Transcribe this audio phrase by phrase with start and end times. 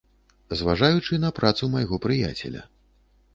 [0.61, 2.65] Зважаючы на працу майго прыяцеля.